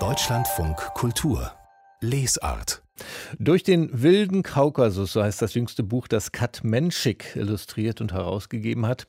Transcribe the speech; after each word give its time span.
Deutschlandfunk 0.00 0.76
Kultur 0.94 1.52
Lesart 2.00 2.82
durch 3.38 3.62
den 3.62 4.02
wilden 4.02 4.42
Kaukasus, 4.42 5.12
so 5.12 5.22
heißt 5.22 5.42
das 5.42 5.54
jüngste 5.54 5.82
Buch, 5.82 6.06
das 6.08 6.32
Kat 6.32 6.62
Menschik 6.64 7.34
illustriert 7.36 8.00
und 8.00 8.12
herausgegeben 8.12 8.86
hat. 8.86 9.06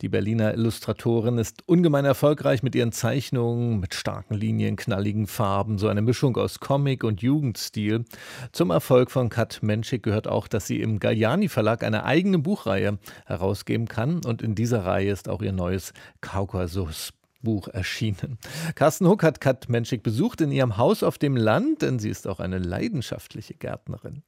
Die 0.00 0.08
Berliner 0.08 0.54
Illustratorin 0.54 1.38
ist 1.38 1.66
ungemein 1.66 2.04
erfolgreich 2.04 2.62
mit 2.62 2.74
ihren 2.74 2.92
Zeichnungen, 2.92 3.80
mit 3.80 3.94
starken 3.94 4.34
Linien, 4.34 4.76
knalligen 4.76 5.26
Farben, 5.26 5.78
so 5.78 5.88
eine 5.88 6.02
Mischung 6.02 6.36
aus 6.36 6.60
Comic 6.60 7.04
und 7.04 7.22
Jugendstil. 7.22 8.04
Zum 8.52 8.70
Erfolg 8.70 9.10
von 9.10 9.28
Kat 9.28 9.62
Menschik 9.62 10.02
gehört 10.02 10.28
auch, 10.28 10.48
dass 10.48 10.66
sie 10.66 10.80
im 10.80 10.98
Galliani 10.98 11.48
Verlag 11.48 11.84
eine 11.84 12.04
eigene 12.04 12.38
Buchreihe 12.38 12.98
herausgeben 13.26 13.88
kann 13.88 14.24
und 14.24 14.42
in 14.42 14.54
dieser 14.54 14.84
Reihe 14.84 15.10
ist 15.10 15.28
auch 15.28 15.42
ihr 15.42 15.52
neues 15.52 15.92
Kaukasus 16.20 17.12
Buch 17.42 17.68
erschienen. 17.68 18.38
Carsten 18.74 19.06
Huck 19.08 19.22
hat 19.22 19.40
Kat 19.40 19.68
Menschik 19.68 20.02
besucht 20.02 20.40
in 20.40 20.50
ihrem 20.50 20.76
Haus 20.76 21.02
auf 21.02 21.18
dem 21.18 21.36
Land, 21.36 21.82
denn 21.82 21.98
sie 21.98 22.10
ist 22.10 22.26
auch 22.26 22.40
eine 22.40 22.58
leidenschaftliche 22.58 23.54
Gärtnerin. 23.54 24.22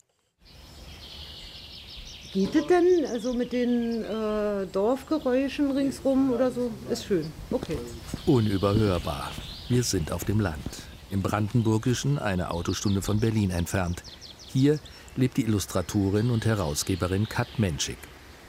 Geht 2.32 2.54
es 2.54 2.66
denn 2.66 3.06
also 3.10 3.32
mit 3.32 3.52
den 3.52 4.04
äh, 4.04 4.66
Dorfgeräuschen 4.70 5.70
ringsrum 5.70 6.30
oder 6.30 6.50
so? 6.50 6.70
Ist 6.90 7.06
schön. 7.06 7.24
Okay. 7.50 7.78
Unüberhörbar. 8.26 9.30
Wir 9.68 9.82
sind 9.82 10.12
auf 10.12 10.24
dem 10.24 10.40
Land. 10.40 10.82
Im 11.10 11.22
Brandenburgischen, 11.22 12.18
eine 12.18 12.50
Autostunde 12.50 13.00
von 13.00 13.18
Berlin 13.18 13.50
entfernt. 13.50 14.02
Hier 14.46 14.78
lebt 15.16 15.38
die 15.38 15.44
Illustratorin 15.44 16.30
und 16.30 16.44
Herausgeberin 16.44 17.28
Kat 17.28 17.58
Menschik. 17.58 17.98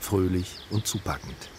Fröhlich 0.02 0.58
und 0.72 0.86
zupackend. 0.86 1.50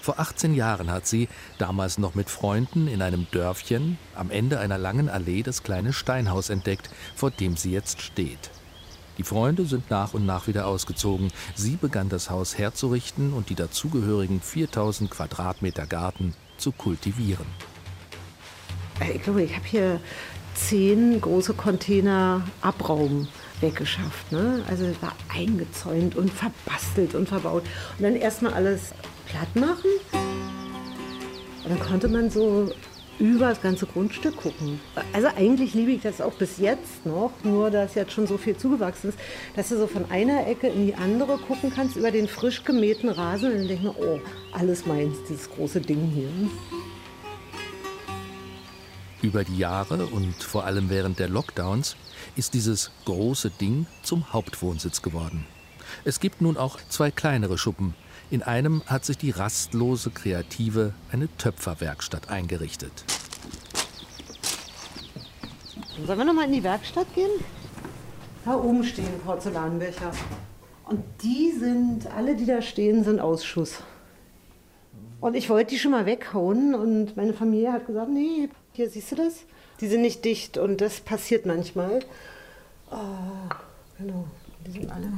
Vor 0.00 0.18
18 0.18 0.54
Jahren 0.54 0.90
hat 0.90 1.06
sie, 1.06 1.28
damals 1.58 1.98
noch 1.98 2.14
mit 2.14 2.30
Freunden, 2.30 2.88
in 2.88 3.02
einem 3.02 3.26
Dörfchen 3.30 3.98
am 4.14 4.30
Ende 4.30 4.58
einer 4.58 4.78
langen 4.78 5.08
Allee 5.08 5.42
das 5.42 5.62
kleine 5.62 5.92
Steinhaus 5.92 6.50
entdeckt, 6.50 6.90
vor 7.14 7.30
dem 7.30 7.56
sie 7.56 7.72
jetzt 7.72 8.02
steht. 8.02 8.50
Die 9.18 9.22
Freunde 9.22 9.64
sind 9.64 9.90
nach 9.90 10.12
und 10.12 10.26
nach 10.26 10.48
wieder 10.48 10.66
ausgezogen. 10.66 11.30
Sie 11.54 11.76
begann 11.76 12.08
das 12.08 12.30
Haus 12.30 12.58
herzurichten 12.58 13.32
und 13.32 13.48
die 13.48 13.54
dazugehörigen 13.54 14.40
4000 14.40 15.10
Quadratmeter 15.10 15.86
Garten 15.86 16.34
zu 16.56 16.72
kultivieren. 16.72 17.46
Äh, 19.00 19.12
ich 19.12 19.22
glaube, 19.22 19.42
ich 19.42 19.54
habe 19.54 19.66
hier 19.66 20.00
zehn 20.54 21.20
große 21.20 21.54
Container 21.54 22.42
Abraum 22.60 23.28
weggeschafft. 23.60 24.32
Ne? 24.32 24.62
Also 24.68 24.84
war 25.00 25.14
eingezäunt 25.28 26.16
und 26.16 26.32
verbastelt 26.32 27.14
und 27.14 27.28
verbaut. 27.28 27.64
Und 27.98 28.04
dann 28.04 28.16
erstmal 28.16 28.54
alles 28.54 28.92
platt 29.34 29.56
machen. 29.56 29.90
Und 31.64 31.70
dann 31.70 31.80
konnte 31.80 32.08
man 32.08 32.30
so 32.30 32.72
über 33.18 33.48
das 33.48 33.62
ganze 33.62 33.86
Grundstück 33.86 34.36
gucken. 34.36 34.80
Also 35.12 35.28
eigentlich 35.28 35.74
liebe 35.74 35.92
ich 35.92 36.02
das 36.02 36.20
auch 36.20 36.34
bis 36.34 36.58
jetzt 36.58 37.06
noch, 37.06 37.32
nur 37.42 37.70
dass 37.70 37.94
jetzt 37.94 38.12
schon 38.12 38.26
so 38.26 38.38
viel 38.38 38.56
zugewachsen 38.56 39.10
ist, 39.10 39.18
dass 39.54 39.68
du 39.68 39.78
so 39.78 39.86
von 39.86 40.10
einer 40.10 40.46
Ecke 40.46 40.68
in 40.68 40.86
die 40.86 40.94
andere 40.94 41.38
gucken 41.38 41.72
kannst 41.74 41.96
über 41.96 42.10
den 42.10 42.26
frisch 42.26 42.64
gemähten 42.64 43.08
Rasen 43.08 43.52
und 43.52 43.58
dann 43.58 43.68
denke 43.68 43.74
ich 43.74 43.82
mir, 43.82 43.96
oh, 43.98 44.20
alles 44.52 44.84
meins, 44.84 45.16
dieses 45.28 45.48
große 45.48 45.80
Ding 45.80 46.10
hier. 46.12 46.28
Über 49.22 49.44
die 49.44 49.56
Jahre 49.56 50.06
und 50.06 50.42
vor 50.42 50.64
allem 50.64 50.90
während 50.90 51.18
der 51.18 51.28
Lockdowns 51.28 51.96
ist 52.36 52.52
dieses 52.52 52.90
große 53.04 53.50
Ding 53.50 53.86
zum 54.02 54.32
Hauptwohnsitz 54.32 55.02
geworden. 55.02 55.46
Es 56.04 56.18
gibt 56.18 56.42
nun 56.42 56.56
auch 56.56 56.78
zwei 56.88 57.10
kleinere 57.10 57.56
Schuppen, 57.56 57.94
in 58.30 58.42
einem 58.42 58.82
hat 58.86 59.04
sich 59.04 59.18
die 59.18 59.30
rastlose 59.30 60.10
Kreative 60.10 60.92
eine 61.12 61.28
Töpferwerkstatt 61.36 62.30
eingerichtet. 62.30 63.04
Sollen 66.06 66.18
wir 66.18 66.24
noch 66.24 66.34
mal 66.34 66.46
in 66.46 66.52
die 66.52 66.64
Werkstatt 66.64 67.12
gehen? 67.14 67.30
Da 68.44 68.56
oben 68.56 68.84
stehen 68.84 69.20
Porzellanbecher. 69.24 70.12
Und 70.86 71.02
die 71.22 71.52
sind, 71.52 72.06
alle, 72.08 72.36
die 72.36 72.46
da 72.46 72.60
stehen, 72.60 73.04
sind 73.04 73.20
Ausschuss. 73.20 73.78
Und 75.20 75.34
ich 75.34 75.48
wollte 75.48 75.70
die 75.70 75.78
schon 75.78 75.92
mal 75.92 76.04
weghauen 76.04 76.74
und 76.74 77.16
meine 77.16 77.32
Familie 77.32 77.72
hat 77.72 77.86
gesagt, 77.86 78.10
nee, 78.10 78.50
hier 78.72 78.90
siehst 78.90 79.12
du 79.12 79.16
das? 79.16 79.44
Die 79.80 79.86
sind 79.86 80.02
nicht 80.02 80.24
dicht 80.24 80.58
und 80.58 80.80
das 80.82 81.00
passiert 81.00 81.46
manchmal. 81.46 82.00
Oh, 82.90 83.48
genau, 83.96 84.26
die 84.66 84.72
sind 84.72 84.92
alle 84.92 85.12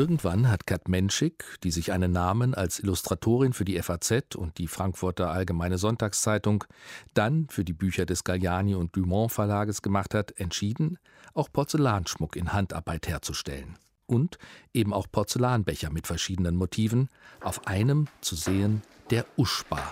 Irgendwann 0.00 0.50
hat 0.50 0.66
Kat 0.66 0.88
Menschik, 0.88 1.44
die 1.62 1.70
sich 1.70 1.92
einen 1.92 2.10
Namen 2.10 2.54
als 2.54 2.78
Illustratorin 2.78 3.52
für 3.52 3.66
die 3.66 3.78
FAZ 3.82 4.34
und 4.34 4.56
die 4.56 4.66
Frankfurter 4.66 5.28
Allgemeine 5.28 5.76
Sonntagszeitung, 5.76 6.64
dann 7.12 7.48
für 7.50 7.64
die 7.64 7.74
Bücher 7.74 8.06
des 8.06 8.24
Galliani 8.24 8.74
und 8.74 8.96
Dumont 8.96 9.30
Verlages 9.30 9.82
gemacht 9.82 10.14
hat, 10.14 10.32
entschieden, 10.40 10.98
auch 11.34 11.52
Porzellanschmuck 11.52 12.34
in 12.36 12.54
Handarbeit 12.54 13.08
herzustellen. 13.08 13.76
Und 14.06 14.38
eben 14.72 14.94
auch 14.94 15.06
Porzellanbecher 15.12 15.90
mit 15.90 16.06
verschiedenen 16.06 16.56
Motiven, 16.56 17.10
auf 17.42 17.66
einem 17.66 18.06
zu 18.22 18.36
sehen 18.36 18.80
der 19.10 19.26
Uschba. 19.36 19.82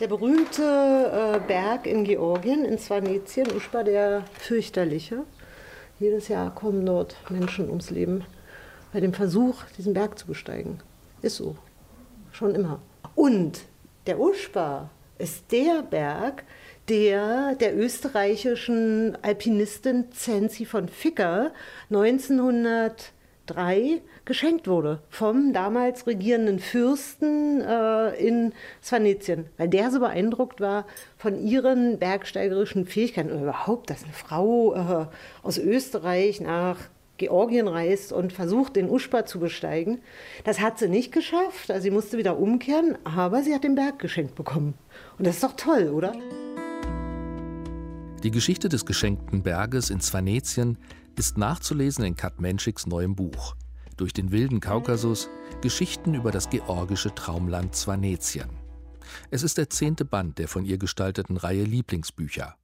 Der 0.00 0.08
berühmte 0.08 0.62
äh, 0.62 1.40
Berg 1.48 1.86
in 1.86 2.04
Georgien, 2.04 2.66
in 2.66 2.76
Svanetien, 2.76 3.50
Uschba 3.56 3.84
der 3.84 4.22
fürchterliche. 4.34 5.24
Jedes 5.98 6.28
Jahr 6.28 6.54
kommen 6.54 6.84
dort 6.84 7.16
Menschen 7.30 7.70
ums 7.70 7.88
Leben 7.88 8.22
bei 8.96 9.00
dem 9.00 9.12
Versuch, 9.12 9.62
diesen 9.76 9.92
Berg 9.92 10.18
zu 10.18 10.26
besteigen. 10.26 10.78
Ist 11.20 11.36
so. 11.36 11.54
Schon 12.32 12.54
immer. 12.54 12.80
Und 13.14 13.60
der 14.06 14.18
Uschba 14.18 14.88
ist 15.18 15.52
der 15.52 15.82
Berg, 15.82 16.44
der 16.88 17.56
der 17.56 17.76
österreichischen 17.76 19.18
Alpinistin 19.20 20.10
Zenzi 20.12 20.64
von 20.64 20.88
Ficker 20.88 21.52
1903 21.90 24.00
geschenkt 24.24 24.66
wurde 24.66 25.02
vom 25.10 25.52
damals 25.52 26.06
regierenden 26.06 26.58
Fürsten 26.58 27.60
äh, 27.60 28.16
in 28.16 28.54
Svanetien, 28.82 29.44
weil 29.58 29.68
der 29.68 29.90
so 29.90 30.00
beeindruckt 30.00 30.62
war 30.62 30.86
von 31.18 31.38
ihren 31.38 31.98
bergsteigerischen 31.98 32.86
Fähigkeiten 32.86 33.30
oder 33.30 33.42
überhaupt, 33.42 33.90
dass 33.90 34.04
eine 34.04 34.14
Frau 34.14 34.74
äh, 34.74 35.04
aus 35.42 35.58
Österreich 35.58 36.40
nach 36.40 36.78
Georgien 37.18 37.68
reist 37.68 38.12
und 38.12 38.32
versucht, 38.32 38.76
den 38.76 38.88
Uschba 38.88 39.26
zu 39.26 39.38
besteigen. 39.38 39.98
Das 40.44 40.60
hat 40.60 40.78
sie 40.78 40.88
nicht 40.88 41.12
geschafft, 41.12 41.70
also 41.70 41.82
sie 41.82 41.90
musste 41.90 42.18
wieder 42.18 42.38
umkehren, 42.38 42.98
aber 43.04 43.42
sie 43.42 43.54
hat 43.54 43.64
den 43.64 43.74
Berg 43.74 43.98
geschenkt 43.98 44.34
bekommen. 44.34 44.74
Und 45.18 45.26
das 45.26 45.36
ist 45.36 45.44
doch 45.44 45.54
toll, 45.56 45.88
oder? 45.88 46.12
Die 48.22 48.30
Geschichte 48.30 48.68
des 48.68 48.84
geschenkten 48.84 49.42
Berges 49.42 49.90
in 49.90 50.00
Svanetien 50.00 50.78
ist 51.16 51.38
nachzulesen 51.38 52.04
in 52.04 52.16
Kat 52.16 52.40
Menschiks 52.40 52.86
neuem 52.86 53.14
Buch. 53.14 53.54
Durch 53.96 54.12
den 54.12 54.32
wilden 54.32 54.60
Kaukasus 54.60 55.30
Geschichten 55.62 56.14
über 56.14 56.30
das 56.30 56.50
georgische 56.50 57.14
Traumland 57.14 57.74
Svanetien. 57.74 58.50
Es 59.30 59.42
ist 59.42 59.58
der 59.58 59.70
zehnte 59.70 60.04
Band 60.04 60.38
der 60.38 60.48
von 60.48 60.64
ihr 60.64 60.78
gestalteten 60.78 61.36
Reihe 61.36 61.64
Lieblingsbücher. 61.64 62.56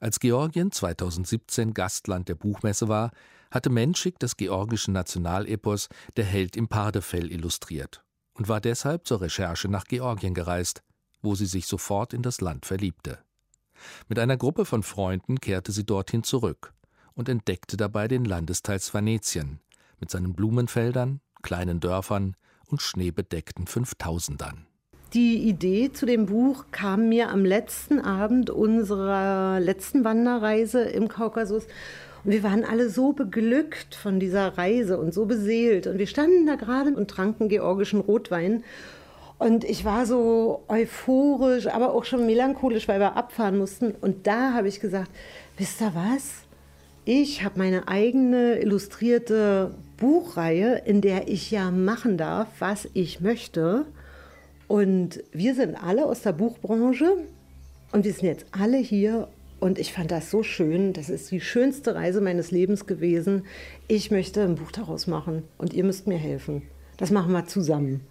Als 0.00 0.20
Georgien 0.20 0.70
2017 0.72 1.74
Gastland 1.74 2.28
der 2.28 2.34
Buchmesse 2.34 2.88
war, 2.88 3.10
hatte 3.50 3.70
Menschik 3.70 4.18
das 4.18 4.36
georgische 4.36 4.92
Nationalepos 4.92 5.88
Der 6.16 6.24
Held 6.24 6.56
im 6.56 6.68
Pardefell 6.68 7.32
illustriert 7.32 8.04
und 8.34 8.48
war 8.48 8.60
deshalb 8.60 9.06
zur 9.06 9.20
Recherche 9.20 9.68
nach 9.68 9.84
Georgien 9.84 10.34
gereist, 10.34 10.82
wo 11.22 11.34
sie 11.34 11.46
sich 11.46 11.66
sofort 11.66 12.12
in 12.12 12.22
das 12.22 12.40
Land 12.40 12.66
verliebte. 12.66 13.18
Mit 14.08 14.18
einer 14.18 14.36
Gruppe 14.36 14.64
von 14.64 14.82
Freunden 14.82 15.40
kehrte 15.40 15.72
sie 15.72 15.84
dorthin 15.84 16.22
zurück 16.22 16.74
und 17.14 17.28
entdeckte 17.28 17.76
dabei 17.76 18.08
den 18.08 18.24
Landesteil 18.24 18.80
Svanetien 18.80 19.60
mit 20.00 20.10
seinen 20.10 20.34
Blumenfeldern, 20.34 21.20
kleinen 21.42 21.80
Dörfern 21.80 22.36
und 22.66 22.82
schneebedeckten 22.82 23.66
Fünftausendern. 23.66 24.66
Die 25.14 25.48
Idee 25.48 25.90
zu 25.90 26.04
dem 26.04 26.26
Buch 26.26 26.66
kam 26.70 27.08
mir 27.08 27.30
am 27.30 27.42
letzten 27.42 27.98
Abend 27.98 28.50
unserer 28.50 29.58
letzten 29.58 30.04
Wanderreise 30.04 30.82
im 30.82 31.08
Kaukasus. 31.08 31.64
Und 32.24 32.32
wir 32.32 32.42
waren 32.42 32.62
alle 32.62 32.90
so 32.90 33.14
beglückt 33.14 33.94
von 33.94 34.20
dieser 34.20 34.58
Reise 34.58 34.98
und 34.98 35.14
so 35.14 35.24
beseelt. 35.24 35.86
Und 35.86 35.98
wir 35.98 36.06
standen 36.06 36.46
da 36.46 36.56
gerade 36.56 36.90
und 36.90 37.08
tranken 37.08 37.48
georgischen 37.48 38.00
Rotwein. 38.00 38.64
Und 39.38 39.64
ich 39.64 39.86
war 39.86 40.04
so 40.04 40.64
euphorisch, 40.68 41.68
aber 41.68 41.94
auch 41.94 42.04
schon 42.04 42.26
melancholisch, 42.26 42.86
weil 42.86 43.00
wir 43.00 43.16
abfahren 43.16 43.56
mussten. 43.56 43.92
Und 43.92 44.26
da 44.26 44.52
habe 44.52 44.68
ich 44.68 44.78
gesagt, 44.78 45.10
wisst 45.56 45.80
ihr 45.80 45.92
was? 45.94 46.42
Ich 47.06 47.44
habe 47.44 47.58
meine 47.58 47.88
eigene 47.88 48.58
illustrierte 48.58 49.74
Buchreihe, 49.96 50.82
in 50.84 51.00
der 51.00 51.28
ich 51.28 51.50
ja 51.50 51.70
machen 51.70 52.18
darf, 52.18 52.48
was 52.58 52.86
ich 52.92 53.22
möchte. 53.22 53.86
Und 54.68 55.24
wir 55.32 55.54
sind 55.54 55.74
alle 55.74 56.06
aus 56.06 56.22
der 56.22 56.32
Buchbranche 56.32 57.16
und 57.92 58.04
wir 58.04 58.12
sind 58.12 58.26
jetzt 58.26 58.46
alle 58.52 58.76
hier 58.76 59.28
und 59.60 59.78
ich 59.78 59.92
fand 59.92 60.10
das 60.10 60.30
so 60.30 60.42
schön. 60.42 60.92
Das 60.92 61.08
ist 61.08 61.30
die 61.30 61.40
schönste 61.40 61.94
Reise 61.94 62.20
meines 62.20 62.50
Lebens 62.50 62.86
gewesen. 62.86 63.44
Ich 63.88 64.10
möchte 64.10 64.42
ein 64.42 64.54
Buch 64.54 64.70
daraus 64.70 65.06
machen 65.06 65.42
und 65.56 65.72
ihr 65.72 65.84
müsst 65.84 66.06
mir 66.06 66.18
helfen. 66.18 66.62
Das 66.98 67.10
machen 67.10 67.32
wir 67.32 67.46
zusammen. 67.46 68.02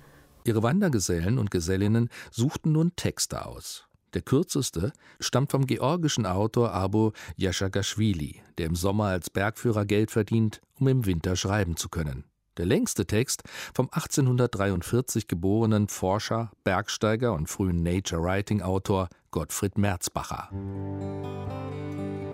Ihre 0.45 0.63
Wandergesellen 0.63 1.37
und 1.37 1.51
Gesellinnen 1.51 2.09
suchten 2.31 2.71
nun 2.71 2.91
Texte 2.95 3.45
aus. 3.45 3.87
Der 4.13 4.21
kürzeste 4.21 4.93
stammt 5.19 5.51
vom 5.51 5.67
georgischen 5.67 6.25
Autor 6.25 6.73
Abo 6.73 7.11
Yashagashvili, 7.35 8.41
der 8.57 8.67
im 8.67 8.75
Sommer 8.75 9.05
als 9.05 9.29
Bergführer 9.29 9.85
Geld 9.85 10.09
verdient, 10.09 10.61
um 10.79 10.87
im 10.87 11.05
Winter 11.05 11.35
schreiben 11.35 11.75
zu 11.75 11.89
können. 11.89 12.23
Der 12.57 12.65
längste 12.65 13.05
Text 13.05 13.43
vom 13.75 13.85
1843 13.91 15.27
geborenen 15.27 15.87
Forscher, 15.87 16.51
Bergsteiger 16.63 17.33
und 17.33 17.47
frühen 17.47 17.83
Nature 17.83 18.23
Writing 18.23 18.63
Autor 18.63 19.09
Gottfried 19.29 19.77
Merzbacher. 19.77 20.49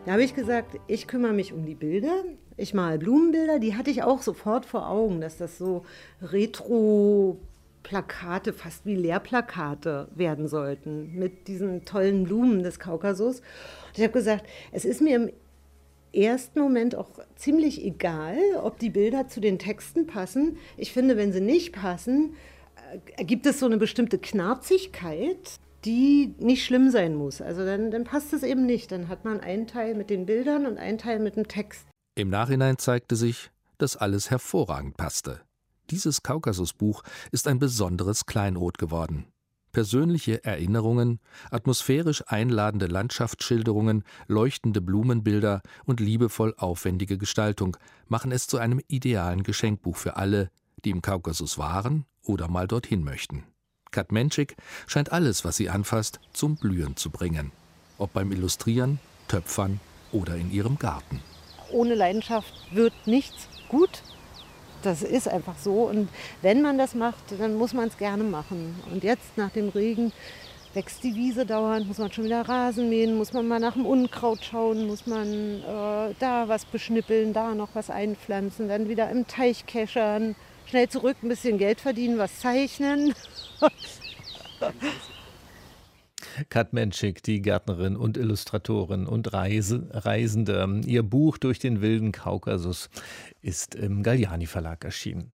Da 0.05 0.11
habe 0.13 0.23
ich 0.23 0.33
gesagt, 0.33 0.79
ich 0.87 1.07
kümmere 1.07 1.33
mich 1.33 1.51
um 1.51 1.65
die 1.65 1.75
Bilder. 1.75 2.23
Ich 2.55 2.73
male 2.73 2.99
Blumenbilder, 2.99 3.59
die 3.59 3.75
hatte 3.75 3.89
ich 3.89 4.03
auch 4.03 4.21
sofort 4.21 4.65
vor 4.65 4.87
Augen, 4.87 5.19
dass 5.19 5.37
das 5.37 5.57
so 5.57 5.83
retro 6.21 7.37
Plakate, 7.83 8.53
fast 8.53 8.85
wie 8.85 8.95
Lehrplakate 8.95 10.07
werden 10.15 10.47
sollten 10.47 11.13
mit 11.15 11.49
diesen 11.49 11.83
tollen 11.83 12.23
Blumen 12.23 12.63
des 12.63 12.79
Kaukasus. 12.79 13.39
Und 13.39 13.97
ich 13.97 14.03
habe 14.03 14.13
gesagt, 14.13 14.45
es 14.71 14.85
ist 14.85 15.01
mir 15.01 15.17
im 15.17 15.31
ersten 16.13 16.59
Moment 16.59 16.95
auch 16.95 17.09
ziemlich 17.35 17.83
egal, 17.83 18.37
ob 18.61 18.79
die 18.79 18.89
Bilder 18.89 19.27
zu 19.27 19.39
den 19.39 19.59
Texten 19.59 20.07
passen. 20.07 20.57
Ich 20.77 20.91
finde, 20.91 21.17
wenn 21.17 21.31
sie 21.31 21.41
nicht 21.41 21.73
passen, 21.73 22.35
ergibt 23.17 23.45
es 23.45 23.59
so 23.59 23.65
eine 23.65 23.77
bestimmte 23.77 24.19
Knarzigkeit, 24.19 25.59
die 25.85 26.33
nicht 26.39 26.65
schlimm 26.65 26.89
sein 26.91 27.15
muss. 27.15 27.41
Also 27.41 27.65
dann, 27.65 27.91
dann 27.91 28.03
passt 28.03 28.33
es 28.33 28.43
eben 28.43 28.65
nicht. 28.65 28.91
Dann 28.91 29.07
hat 29.09 29.25
man 29.25 29.39
einen 29.39 29.67
Teil 29.67 29.95
mit 29.95 30.09
den 30.09 30.25
Bildern 30.25 30.65
und 30.65 30.77
einen 30.77 30.97
Teil 30.97 31.19
mit 31.19 31.35
dem 31.35 31.47
Text. 31.47 31.85
Im 32.15 32.29
Nachhinein 32.29 32.77
zeigte 32.77 33.15
sich, 33.15 33.51
dass 33.77 33.97
alles 33.97 34.29
hervorragend 34.29 34.97
passte. 34.97 35.41
Dieses 35.89 36.23
Kaukasusbuch 36.23 37.03
ist 37.31 37.47
ein 37.47 37.59
besonderes 37.59 38.25
Kleinod 38.25 38.77
geworden. 38.77 39.25
Persönliche 39.73 40.43
Erinnerungen, 40.43 41.19
atmosphärisch 41.49 42.23
einladende 42.27 42.85
Landschaftsschilderungen, 42.85 44.03
leuchtende 44.27 44.81
Blumenbilder 44.81 45.63
und 45.85 45.99
liebevoll 45.99 46.53
aufwendige 46.57 47.17
Gestaltung 47.17 47.75
machen 48.07 48.31
es 48.31 48.45
zu 48.47 48.59
einem 48.59 48.79
idealen 48.87 49.41
Geschenkbuch 49.41 49.97
für 49.97 50.15
alle, 50.15 50.51
die 50.85 50.91
im 50.91 51.01
Kaukasus 51.01 51.57
waren 51.57 52.05
oder 52.21 52.47
mal 52.47 52.67
dorthin 52.67 53.03
möchten. 53.03 53.45
Kat 53.89 54.11
Menschik 54.11 54.55
scheint 54.85 55.11
alles, 55.11 55.43
was 55.43 55.57
sie 55.57 55.69
anfasst, 55.69 56.19
zum 56.33 56.55
Blühen 56.55 56.95
zu 56.95 57.09
bringen. 57.09 57.51
Ob 57.97 58.13
beim 58.13 58.31
Illustrieren, 58.31 58.99
Töpfern 59.27 59.79
oder 60.11 60.35
in 60.35 60.51
ihrem 60.51 60.77
Garten. 60.77 61.19
Ohne 61.71 61.95
Leidenschaft 61.95 62.53
wird 62.71 62.93
nichts 63.07 63.47
gut. 63.69 64.03
Das 64.83 65.01
ist 65.01 65.29
einfach 65.29 65.57
so. 65.57 65.83
Und 65.83 66.09
wenn 66.41 66.61
man 66.61 66.77
das 66.77 66.93
macht, 66.93 67.23
dann 67.39 67.55
muss 67.55 67.73
man 67.73 67.87
es 67.87 67.97
gerne 67.97 68.23
machen. 68.23 68.75
Und 68.91 69.03
jetzt 69.03 69.37
nach 69.37 69.49
dem 69.49 69.69
Regen 69.69 70.11
wächst 70.73 71.03
die 71.03 71.15
Wiese 71.15 71.45
dauernd, 71.45 71.87
muss 71.87 71.99
man 71.99 72.11
schon 72.11 72.25
wieder 72.25 72.41
Rasen 72.41 72.89
mähen, 72.89 73.15
muss 73.15 73.31
man 73.31 73.47
mal 73.47 73.59
nach 73.59 73.73
dem 73.73 73.85
Unkraut 73.85 74.43
schauen, 74.43 74.87
muss 74.87 75.07
man 75.07 75.27
äh, 75.61 76.13
da 76.19 76.47
was 76.47 76.65
beschnippeln, 76.65 77.31
da 77.31 77.53
noch 77.53 77.69
was 77.73 77.89
einpflanzen, 77.89 78.67
dann 78.67 78.89
wieder 78.89 79.09
im 79.09 79.27
Teich 79.27 79.65
keschern, 79.65 80.35
schnell 80.65 80.89
zurück, 80.89 81.17
ein 81.21 81.29
bisschen 81.29 81.57
Geld 81.57 81.79
verdienen, 81.79 82.17
was 82.17 82.39
zeichnen. 82.39 83.13
Kat 86.49 86.73
Menschik, 86.73 87.23
die 87.23 87.41
Gärtnerin 87.41 87.95
und 87.95 88.17
Illustratorin 88.17 89.05
und 89.05 89.33
Reise, 89.33 89.87
Reisende. 89.91 90.81
Ihr 90.85 91.03
Buch 91.03 91.37
durch 91.37 91.59
den 91.59 91.81
wilden 91.81 92.11
Kaukasus 92.11 92.89
ist 93.41 93.75
im 93.75 94.03
Galliani 94.03 94.45
Verlag 94.45 94.83
erschienen. 94.83 95.31